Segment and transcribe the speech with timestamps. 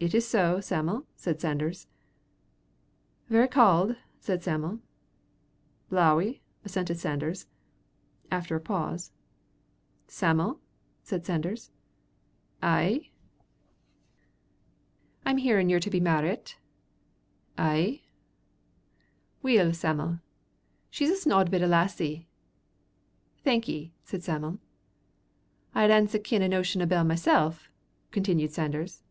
[0.00, 1.88] "It is so, Sam'l," said Sanders.
[3.28, 4.78] "Very cauld," said Sam'l.
[5.90, 7.48] "Blawy," assented Sanders.
[8.30, 9.10] After a pause
[10.06, 10.60] "Sam'l,"
[11.02, 11.72] said Sanders.
[12.62, 13.10] "Ay."
[15.26, 16.58] "I'm hearin' yer to be mairit."
[17.58, 18.02] "Ay."
[19.42, 20.20] "Weel, Sam'l,
[20.90, 22.28] she's a snod bit lassie."
[23.42, 24.60] "Thank ye," said Sam'l.
[25.74, 27.52] "I had ance a kin' o' notion o' Bell mysel,"
[28.12, 29.02] continued Sanders.